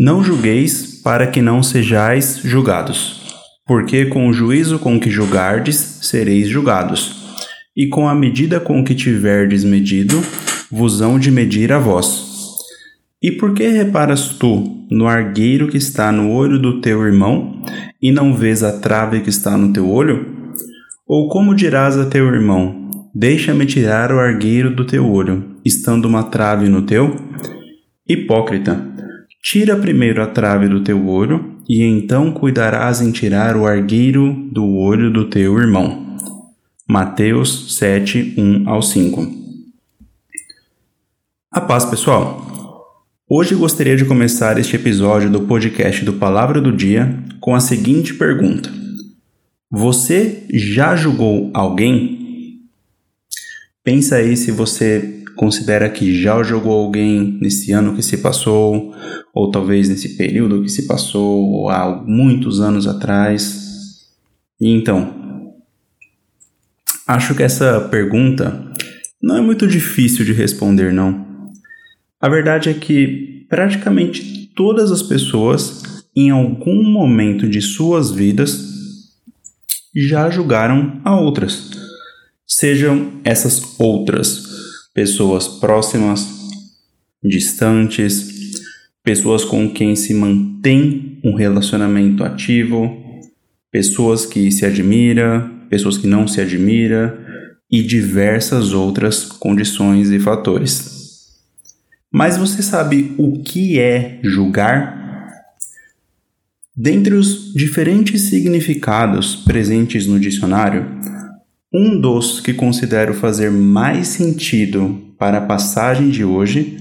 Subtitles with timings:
[0.00, 3.34] Não julgueis para que não sejais julgados,
[3.66, 7.16] porque com o juízo com que julgardes sereis julgados,
[7.76, 10.22] e com a medida com que tiverdes medido,
[10.70, 12.24] vos hão de medir a vós.
[13.20, 17.60] E por que reparas tu no argueiro que está no olho do teu irmão,
[18.00, 20.52] e não vês a trave que está no teu olho?
[21.08, 26.22] Ou como dirás a teu irmão: Deixa-me tirar o argueiro do teu olho, estando uma
[26.22, 27.16] trave no teu?
[28.08, 28.97] Hipócrita,
[29.50, 34.76] tira primeiro a trave do teu olho, e então cuidarás em tirar o argueiro do
[34.76, 36.18] olho do teu irmão.
[36.86, 39.26] Mateus 7, 1 ao 5
[41.50, 42.46] A paz, pessoal!
[43.26, 48.12] Hoje gostaria de começar este episódio do podcast do Palavra do Dia com a seguinte
[48.12, 48.70] pergunta:
[49.70, 52.60] Você já julgou alguém?
[53.82, 58.92] Pensa aí se você considera que já julgou alguém nesse ano que se passou,
[59.32, 64.08] ou talvez nesse período que se passou, ou há muitos anos atrás.
[64.60, 65.54] E então,
[67.06, 68.68] acho que essa pergunta
[69.22, 71.24] não é muito difícil de responder, não.
[72.20, 78.60] A verdade é que praticamente todas as pessoas, em algum momento de suas vidas,
[79.94, 81.70] já julgaram a outras.
[82.44, 84.47] Sejam essas outras
[84.98, 86.26] pessoas próximas,
[87.22, 88.60] distantes,
[89.04, 93.00] pessoas com quem se mantém um relacionamento ativo,
[93.70, 97.16] pessoas que se admira, pessoas que não se admira
[97.70, 101.28] e diversas outras condições e fatores.
[102.12, 104.98] Mas você sabe o que é julgar?
[106.76, 110.86] Dentre os diferentes significados presentes no dicionário,
[111.72, 116.76] um dos que considero fazer mais sentido para a passagem de hoje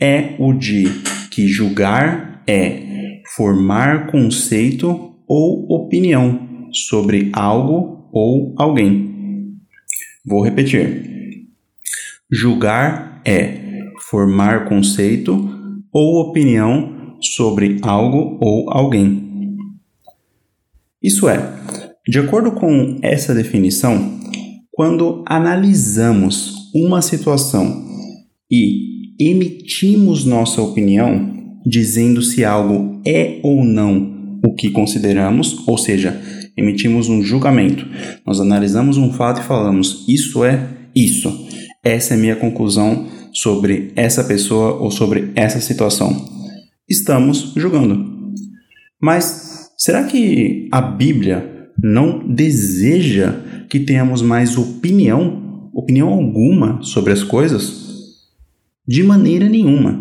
[0.00, 0.84] é o de
[1.30, 9.54] que julgar é formar conceito ou opinião sobre algo ou alguém.
[10.26, 11.46] Vou repetir.
[12.30, 13.60] Julgar é
[14.10, 15.32] formar conceito
[15.92, 19.56] ou opinião sobre algo ou alguém.
[21.02, 21.38] Isso é,
[22.08, 24.23] de acordo com essa definição,
[24.74, 27.84] quando analisamos uma situação
[28.50, 31.32] e emitimos nossa opinião,
[31.64, 36.20] dizendo se algo é ou não o que consideramos, ou seja,
[36.56, 37.86] emitimos um julgamento.
[38.26, 41.46] Nós analisamos um fato e falamos: isso é isso.
[41.82, 46.24] Essa é minha conclusão sobre essa pessoa ou sobre essa situação.
[46.88, 48.32] Estamos julgando.
[49.00, 53.34] Mas será que a Bíblia não deseja
[53.74, 57.82] que tenhamos mais opinião, opinião alguma sobre as coisas?
[58.86, 60.00] De maneira nenhuma.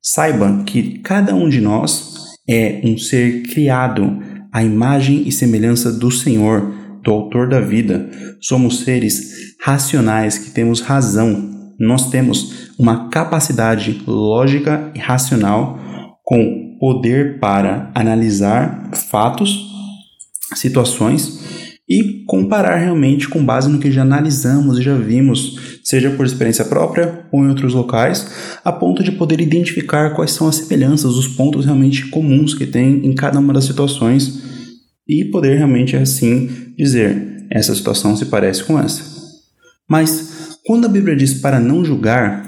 [0.00, 2.14] Saiba que cada um de nós
[2.48, 4.18] é um ser criado
[4.50, 6.72] à imagem e semelhança do Senhor,
[7.04, 8.08] do Autor da vida.
[8.40, 15.78] Somos seres racionais que temos razão nós temos uma capacidade lógica e racional
[16.24, 19.64] com poder para analisar fatos,
[20.54, 21.57] situações
[21.88, 26.64] e comparar realmente com base no que já analisamos e já vimos, seja por experiência
[26.64, 28.30] própria ou em outros locais,
[28.62, 33.06] a ponto de poder identificar quais são as semelhanças, os pontos realmente comuns que tem
[33.06, 34.42] em cada uma das situações
[35.08, 39.02] e poder realmente assim dizer essa situação se parece com essa.
[39.88, 42.46] Mas quando a Bíblia diz para não julgar,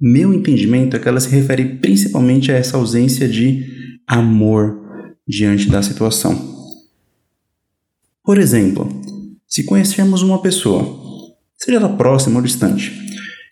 [0.00, 3.64] meu entendimento é que ela se refere principalmente a essa ausência de
[4.08, 4.80] amor
[5.28, 6.59] diante da situação.
[8.30, 8.88] Por exemplo,
[9.44, 10.86] se conhecermos uma pessoa,
[11.56, 12.92] seja ela próxima ou distante,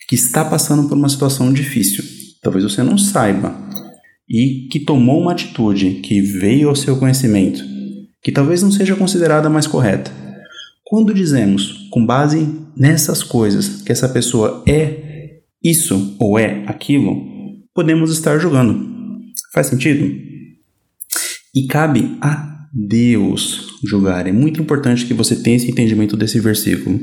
[0.08, 2.04] que está passando por uma situação difícil,
[2.40, 3.60] talvez você não saiba,
[4.30, 7.60] e que tomou uma atitude que veio ao seu conhecimento,
[8.22, 10.12] que talvez não seja considerada mais correta.
[10.84, 17.16] Quando dizemos, com base nessas coisas, que essa pessoa é isso ou é aquilo,
[17.74, 18.80] podemos estar julgando.
[19.52, 20.08] Faz sentido?
[21.52, 24.26] E cabe a Deus julgar.
[24.26, 27.00] É muito importante que você tenha esse entendimento desse versículo.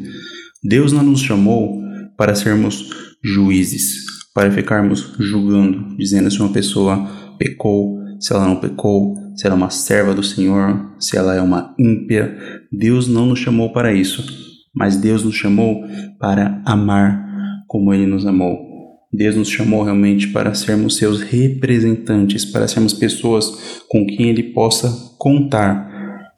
[0.63, 1.81] Deus não nos chamou
[2.17, 2.89] para sermos
[3.23, 7.05] juízes, para ficarmos julgando, dizendo se uma pessoa
[7.37, 11.41] pecou, se ela não pecou, se ela é uma serva do Senhor, se ela é
[11.41, 12.37] uma ímpia.
[12.71, 14.25] Deus não nos chamou para isso,
[14.73, 15.83] mas Deus nos chamou
[16.19, 17.25] para amar
[17.67, 18.74] como Ele nos amou.
[19.11, 25.15] Deus nos chamou realmente para sermos seus representantes, para sermos pessoas com quem Ele possa
[25.17, 25.95] contar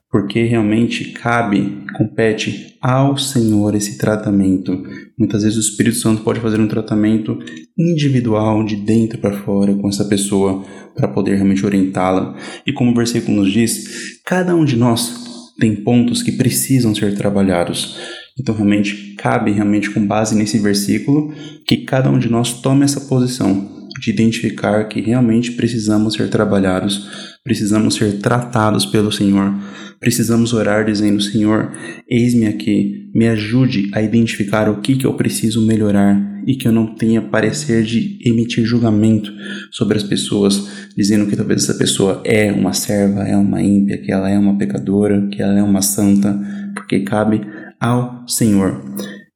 [0.10, 4.82] porque realmente cabe, compete ao Senhor esse tratamento.
[5.18, 7.38] Muitas vezes o Espírito Santo pode fazer um tratamento
[7.78, 10.64] individual, de dentro para fora, com essa pessoa,
[10.96, 12.38] para poder realmente orientá-la.
[12.66, 17.16] E como o versículo nos diz, cada um de nós tem pontos que precisam ser
[17.16, 17.98] trabalhados.
[18.40, 21.34] Então, realmente, cabe, realmente, com base nesse versículo,
[21.66, 27.10] que cada um de nós tome essa posição de identificar que realmente precisamos ser trabalhados,
[27.44, 29.56] precisamos ser tratados pelo Senhor,
[30.00, 31.72] precisamos orar dizendo: Senhor,
[32.08, 36.72] eis-me aqui, me ajude a identificar o que, que eu preciso melhorar e que eu
[36.72, 39.34] não tenha parecer de emitir julgamento
[39.72, 44.12] sobre as pessoas, dizendo que talvez essa pessoa é uma serva, é uma ímpia, que
[44.12, 46.40] ela é uma pecadora, que ela é uma santa,
[46.74, 47.42] porque cabe
[47.80, 48.84] ao Senhor.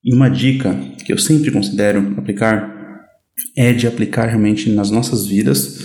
[0.04, 0.74] E uma dica
[1.06, 2.80] que eu sempre considero aplicar
[3.56, 5.80] é de aplicar realmente nas nossas vidas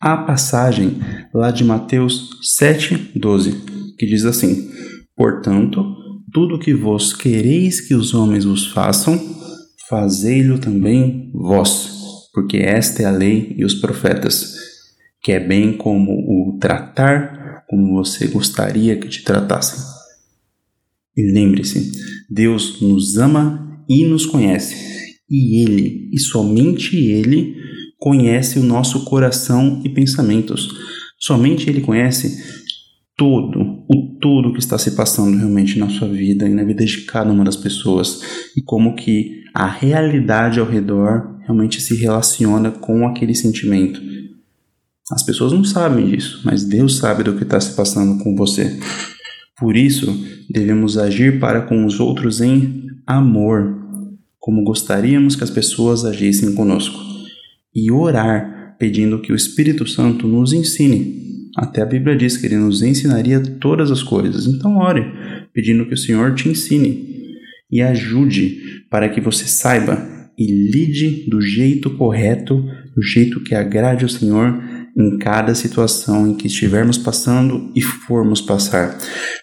[0.00, 0.98] a passagem
[1.32, 2.30] lá de Mateus
[2.60, 4.70] 7:12, que diz assim:
[5.16, 5.84] Portanto,
[6.32, 9.20] tudo que vos quereis que os homens vos façam,
[9.88, 11.90] fazei-lo também vós,
[12.32, 14.54] porque esta é a lei e os profetas,
[15.22, 19.91] que é bem como o tratar como você gostaria que te tratassem.
[21.16, 21.92] E lembre-se,
[22.30, 24.74] Deus nos ama e nos conhece,
[25.28, 27.54] e Ele, e somente Ele,
[27.98, 30.68] conhece o nosso coração e pensamentos.
[31.18, 32.42] Somente Ele conhece
[33.16, 37.02] todo, o todo que está se passando realmente na sua vida e na vida de
[37.02, 38.20] cada uma das pessoas,
[38.56, 44.00] e como que a realidade ao redor realmente se relaciona com aquele sentimento.
[45.12, 48.78] As pessoas não sabem disso, mas Deus sabe do que está se passando com você.
[49.62, 53.78] Por isso, devemos agir para com os outros em amor,
[54.40, 56.98] como gostaríamos que as pessoas agissem conosco,
[57.72, 61.46] e orar pedindo que o Espírito Santo nos ensine.
[61.56, 64.48] Até a Bíblia diz que ele nos ensinaria todas as coisas.
[64.48, 65.04] Então, ore
[65.54, 67.36] pedindo que o Senhor te ensine
[67.70, 68.58] e ajude
[68.90, 70.04] para que você saiba
[70.36, 72.64] e lide do jeito correto,
[72.96, 74.60] do jeito que agrade ao Senhor
[74.96, 78.98] em cada situação em que estivermos passando e formos passar,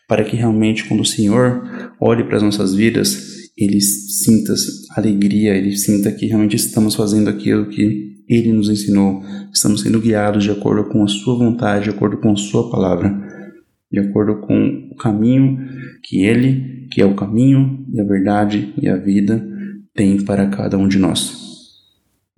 [0.08, 4.54] para que realmente quando o Senhor olhe para as nossas vidas, ele sinta
[4.96, 10.44] alegria, ele sinta que realmente estamos fazendo aquilo que ele nos ensinou, estamos sendo guiados
[10.44, 13.12] de acordo com a sua vontade, de acordo com a sua palavra,
[13.92, 15.58] de acordo com o caminho
[16.04, 19.46] que ele, que é o caminho e a verdade e a vida,
[19.96, 21.49] tem para cada um de nós.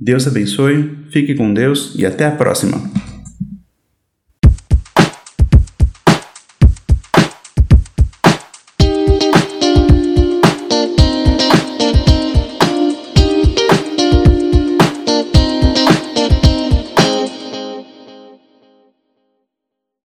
[0.03, 2.81] Deus abençoe, fique com Deus e até a próxima!